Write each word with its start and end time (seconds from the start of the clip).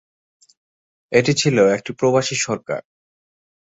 এটি 1.11 1.33
ছিল 1.33 1.57
একটি 1.75 1.91
প্রবাসী 1.93 2.35
সরকার। 2.37 2.81